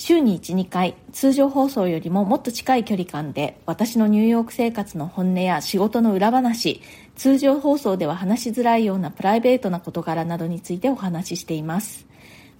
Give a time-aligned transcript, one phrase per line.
[0.00, 6.80] 週に1、2回、通常放送よりももっと近い距離感で、私のニューヨーク生活の本音や仕事の裏話、
[7.16, 12.06] 通常放送では話しづらいようなプライベートな事柄などについてお話ししています。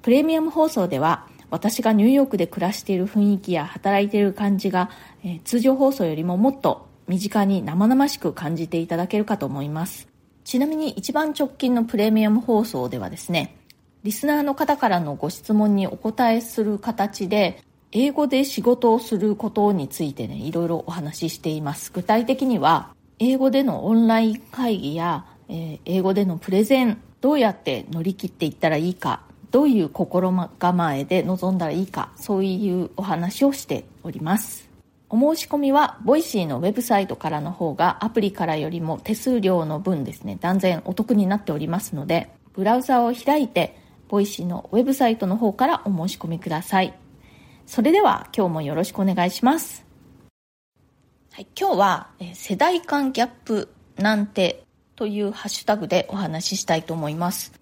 [0.02, 4.91] プレミアム放送では、私がニューヨークで暮らしている雰囲気や働いている感じが、
[5.25, 10.09] えー通常放送よりももっと身近に生々しく感じていただけるかと思います。
[10.45, 13.56] ちなみに一番直近のプレミアム放送ではですね、
[14.02, 21.92] リスナーの方からのご質問にお答えする形で、英語で仕事をすることについてね、いろいろお話ししています。
[21.92, 34.70] 具体的には、英語でのオンライン会議や、えー英語でのプレゼン、どうやって乗り切っていったらいいか、どういう心構えで臨んだらいいか、そういうお話をしております。
[35.10, 43.77] お申し込みは、 Voicy のウェブサイトからの方が、アプリからよりも手数料の分ですね、断然お得になっておりますので、ブラウザを開いて、
[44.11, 46.98] Voicy のウェブサイトの方からお申し込みください。
[47.64, 49.86] それでは、今日もよろしくお願いします。
[51.33, 54.64] はい、今日は、え世代間ギャップなんて
[54.97, 57.53] というハッシュタグでお話ししたいと思います。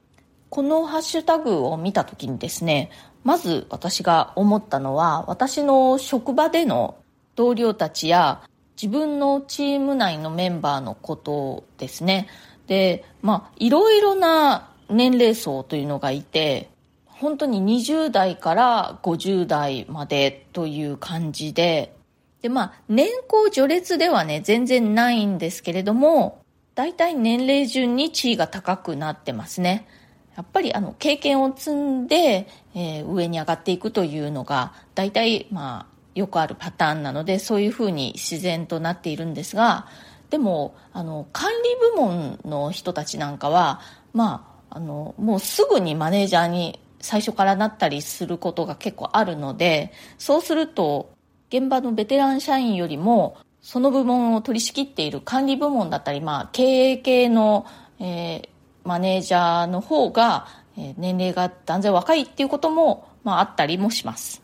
[0.49, 2.91] このハッシュタグを見たときにですね、
[3.25, 6.97] まず私が思ったのは、私の職場での
[7.37, 8.41] 同僚たちや
[8.81, 12.27] 自分のチーム内のメンバーのことですね。
[12.69, 16.71] で、まあ、いろいろな年齢層というのがいて、
[17.07, 21.95] 本当に20代から50代までという感じで、
[22.43, 26.43] で、まあ、年功序列ではね、全然ないんですけれども、
[26.75, 29.89] 大体年齢順に地位が高くなってますね。
[30.37, 32.47] やっぱりあの経験を積んで、
[32.77, 39.89] えー上に上がっていくというのが大体まあよくあるパターンなのでそういうふうに自然となっているんですが
[40.31, 43.81] でもあの管理部門の人たちなんかは
[44.13, 51.11] まああのもうすぐにマネージャーに最初からなったりすることが結構あるのでそうすると
[51.51, 57.67] 現場のベテラン社員よりもその部門を取り仕切っている管理部門だったり、まあ、経営系の、
[58.01, 58.49] えー
[58.85, 60.47] マネージャーの方が、
[60.79, 64.43] えー年齢が断然若いっていうことも、まあ、あったりもします。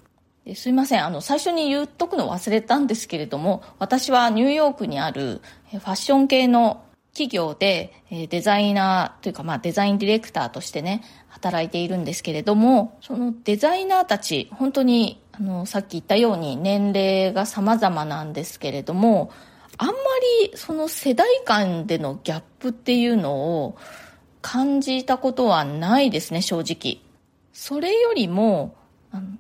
[0.55, 1.05] すいません。
[1.05, 6.84] あの、最初に言っとくの忘れたんですけれども、私はニューヨークにあるファッション系の
[7.15, 19.33] 企業でえデザイナーというか、まあ、デザインディレクターとしてね、働いているんですけれども、そのデザイナーたち、本当に、あの、さっき言ったように年齢が様々なんですけれども、
[19.79, 19.95] あんま
[20.43, 23.77] りその世代間でのギャップっていうのを
[24.43, 27.01] 感じたことはないですね、正直。
[27.53, 28.75] それよりも、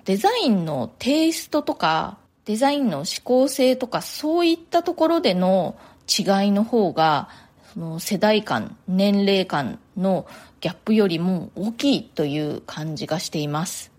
[0.04, 5.76] デザインのテイストとか、デザインの思考性とか、そういったところでの
[6.06, 7.28] 違いの方が、
[7.74, 10.28] その世代間、年齢間の
[10.60, 13.90] ギャップよりも大きいという感じがしています。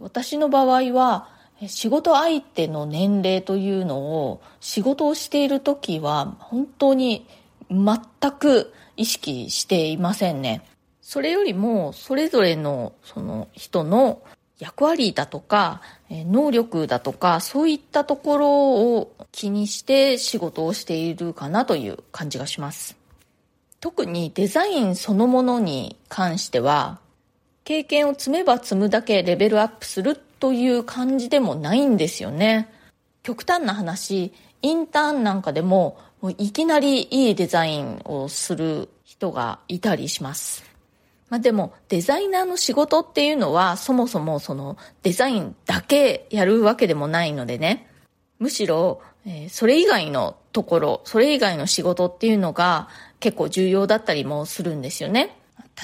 [0.00, 1.28] 私の場合は、
[1.68, 7.26] 仕事相手の年齢というのを仕事をしている時は本当に
[7.70, 10.62] 全く意識していませんね。
[11.00, 14.22] それよりもそれぞれのその人の
[14.58, 22.96] 役割だとか能力だとかそういったところを気にして仕事をしているかなという感じがします。
[23.80, 26.98] 特にデザインそのものに関しては
[27.64, 32.72] 経験を積めば積むだけレベルアップするという感じでもないんですよね。
[33.22, 40.75] 極端な話、インターンなんかでももういきなりいいデザインをする人がいたりします。
[41.28, 47.88] まあでもデザイナーの仕事っていうのはそもそもそのデザインだけやるわけでもないのでね。
[48.38, 52.88] むしろ、えーそれ以外のところ、それ以外の仕事っていうのが
[53.18, 55.36] 結構重要だったりもするんですよね。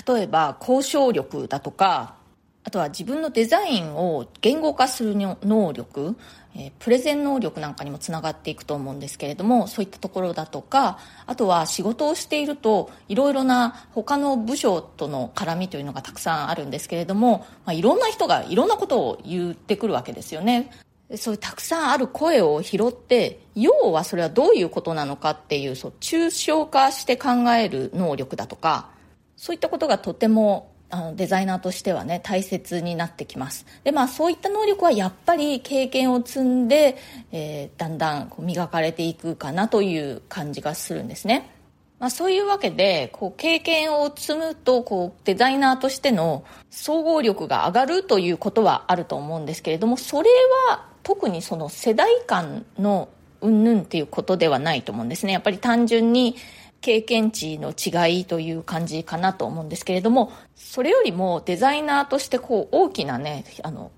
[0.07, 2.15] 例えば交渉力だとか、
[2.65, 6.17] あとは自分のデザインを言語化する能力、
[6.55, 20.71] えープレゼン能力なんかにもつながっていくと思うんですけれども、そういったところだとか、あとは仕事をしていると、いろいろな他の部署との絡みというのがたくさんあるんですけれども、まあ、いろんな人がいろんなことを言ってくるわけですよね。
[21.17, 28.91] そういうたくさんある声を拾って、要はそれはどういうことなのかっていう、そう、抽象化して考える能力だとか、
[29.37, 33.65] そういったことがとてもあのデザイナーとしてはね大切になってきます。
[33.83, 36.99] でまあそういった能力はやっぱり経験を積んで、
[37.33, 41.51] えー、だんだんこう磨かれていくかなという感じがするんですね。
[41.99, 50.29] まあ、そういうわけでこう経験を積むとこうデザイナーとしての総合力が上がるということはあると思うんですけれどもそれ
[50.69, 53.09] は特にその世代間の
[53.41, 55.33] うんぬんっていうことではないと思うんですね。
[55.33, 56.37] やっぱり単純に
[56.83, 63.91] 経験値の違いという感じかなと思うんですけれども、それよりもデザイナーとしてこう大きなね、あの、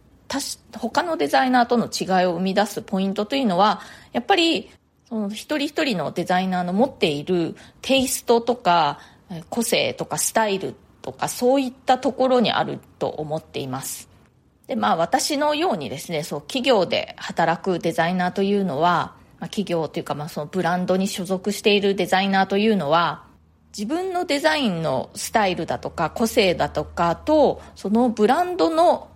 [0.76, 3.80] 他のデザイナーとの違いを生み出すポイントというのは、
[4.12, 4.70] やっぱり
[5.08, 8.98] その一人一人のデザイナーの持っているテイストとか
[9.48, 14.08] 個性とかスタイルとかそういったところにあると思っています。
[14.66, 23.24] で、まあ私のようにですね、そう企業で働くデザイナーというのは、まあ、企業というか、まあ、そのブランドに所属しているデザイナーというのは
[23.76, 29.10] 自分のデザインのスタイルだとか個性だとかとそのブランドの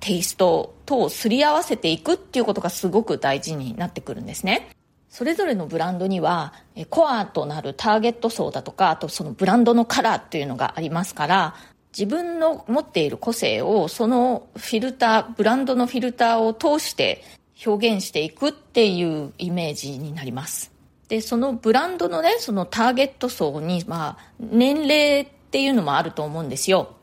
[0.00, 4.70] テイストとすり合わせていくっていうことがすごく大事になってくるんですね。
[5.10, 6.54] それぞれのブランドには
[6.88, 11.54] コアとなるターゲット層だとかあとそのブランドのカラーっていうのがありますから
[11.92, 17.22] 自分の持っている個性をそのフィルターブランドのフィルターを通して
[17.64, 20.72] 表現していくっていうイメージになります。
[21.08, 26.94] で、そのブランドのね、そのターゲット層に、まあ、年齢っていうのもあると思うんですよ。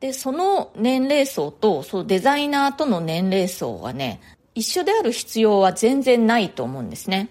[0.00, 4.20] で、その年齢層と、そのデザイナーとの年齢層はね、
[4.54, 7.30] 一緒である必要は全然ないと思うんですね。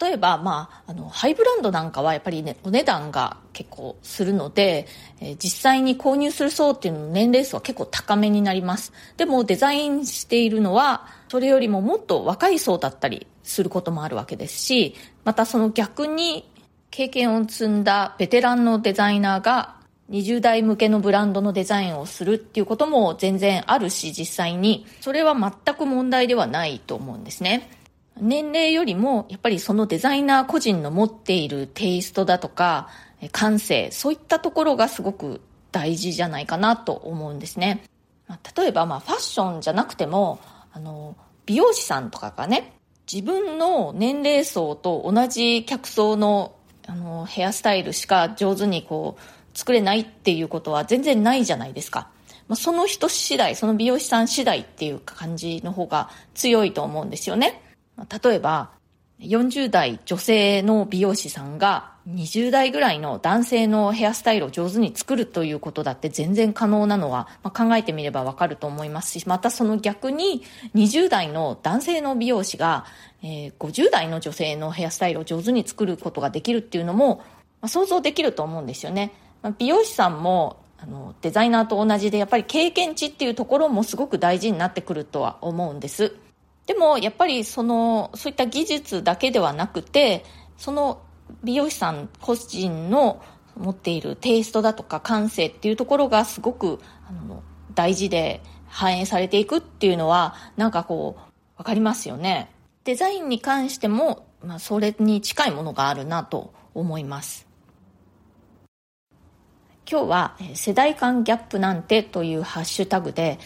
[0.00, 4.86] 例えば、まあ、あの、ハイブランドなんかはやっぱりね、お値段が結構するので、
[5.20, 8.92] え、実際に購入する層っていうのの年齢層は結構高めになります。
[9.16, 14.94] でもデザインしているのは、それよりももっと若い層だったりすることもあるわけですし、
[15.24, 16.48] またその逆に
[16.92, 19.74] 経験を積んだベテランのデザイナーが
[20.10, 27.68] 20代向けのブランドのデザインをするっていうことも全然あるし、実際に、それは全く問題ではないと思うんですね。
[28.20, 32.88] 年齢よりもやっぱりそのデザイナー個人の持っているテイストだとか
[33.32, 35.40] 感性そういったところがすごく
[35.72, 37.82] 大事じゃないかなと思うんですね
[38.56, 40.40] 例えばまあファッションじゃなくても
[40.72, 41.16] あの
[41.46, 42.74] 美容師さんとかがね
[43.10, 46.54] 自分の年齢層と同じ客層の
[46.86, 52.08] あのヘアスタイルしか上手にこう作れないっていうことは全然ないじゃないですか
[52.48, 57.62] まあ、その人次第、その美容師さん次第っていう感じの方が強いと思うんですよね。
[58.22, 58.70] 例えば、
[59.20, 72.86] 40代女性の美容師さんが20代ぐらいの男性のヘアスタイルを上手に作るということだって全然可能なのは、まあ、考えてみればわかると思いますし、またその逆に20代の男性の美容師が、
[73.22, 77.16] えー、50代の女性のヘアスタイルを上手に作ることができるっていうのも、
[77.60, 79.12] まあ、想像できると思うんですよね。
[79.42, 86.14] まあ、美容師さんもあのデザイナーと同じでやっぱり経験値っていうところもすごく大事になってくるとは思うんです。
[86.68, 90.22] でもやっぱりそのそういった技術だけではなくて
[90.58, 91.02] その
[91.42, 93.22] 美容師さん個人の
[93.56, 96.78] 持っているテイストだとか感性っていうところがすごく
[97.08, 97.42] あの
[97.74, 102.50] 大事で反映されていくっていうのはなんかこう分かりますよね。
[102.84, 107.46] デザインに関しても、まあ、それに近いものがあるなと思います。
[109.90, 113.38] 今日は世代間ギャップなんてというハッシュタグで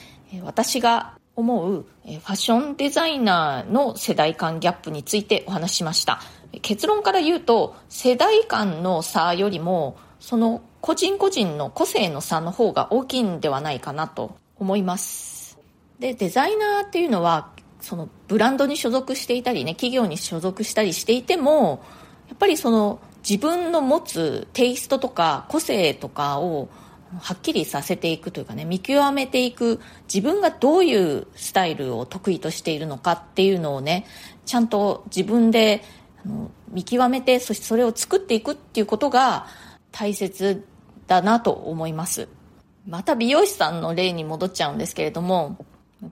[0.42, 6.20] 私が思うファッションデザイナーの世代間ギャップについてお話しました。
[6.60, 15.58] 結論から言うと世代間の差よりもその個人個人の個性の差の方が大きいんではないかなと思います。
[15.98, 21.82] でデザイナーっていうのはそのブランドに所属していたりね企業に所属したりしていても
[22.28, 26.68] やっぱりその自分の持つテイストとか個性とかを
[27.20, 29.80] はっきりさせていくというかね見極めていく
[30.12, 34.06] 自分がどういうスタイルを得意としているのかっていうのをね
[34.46, 35.82] ちゃんと自分で
[36.70, 39.46] 見極めてそしてそれを作っていくっていうことが
[39.90, 40.66] 大切
[41.06, 42.28] だなと思います。
[42.86, 45.56] また美容師さんの例に戻っちゃうんですけれども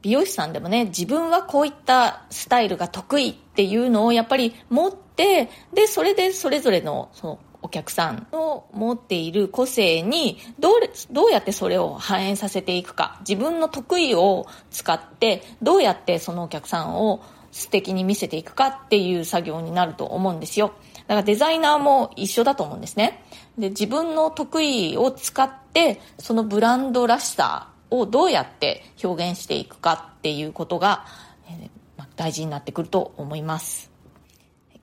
[0.02, 10.72] 美容師さんでもね自分はこういったスタイルが得意っていうのをやっぱり持ってでそれでそれぞれのそのお客さんの持っている個性にどう
[11.10, 13.18] どうやってそれを反映させていくか。
[13.20, 20.72] 自分の得意を使ってどうやってそのお客さんを素敵に見せていくかっていう作業になると思うんですよ。
[21.06, 23.24] だからデザイナーも一緒だと思うんですね。
[23.58, 31.04] で自分の得意を使ってそのブランドらしさをどうやって表現していくかっていうことが、
[31.48, 33.90] えー、大事になってくると思います。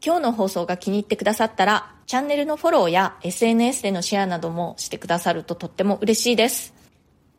[0.06, 6.74] 今日の放送が気に入ってくださったらチャンネルのフォローや SNS でのシェアなどもしてくださるととっても嬉しいです。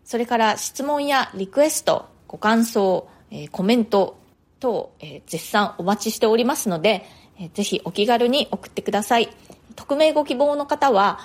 [0.04, 4.18] それから質問やリクエスト、ご感想、えー、コメント
[4.60, 7.06] 等、えー、絶賛お待ちしておりますので、
[7.40, 9.30] えー、ぜひお気軽に送ってください。
[9.75, 11.18] 匿名ご希望の方は、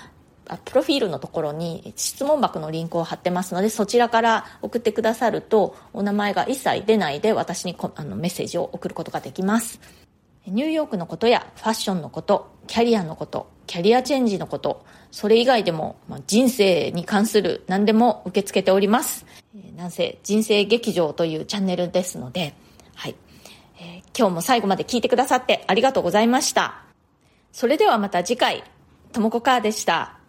[0.64, 9.82] プロフィールのところに質問箱のリンクを貼ってますので、そちらから送ってくださると、お名前が一切出ないで私にあのメッセージを送ることができます。
[10.48, 19.26] ニューヨークのことやファッションのこと、キャリアのこと、キャリアチェンジのこと、それ以外でも、まあ、人生に関する何でも受け付けております。
[19.76, 22.54] なんせ人生劇場というチャンネルですので、
[22.96, 23.16] はい、
[23.80, 26.84] えー、今日も最後まで聞いてくださってありがとうございました。
[27.52, 28.64] それではまた次回、
[29.12, 30.23] ともこかーでした。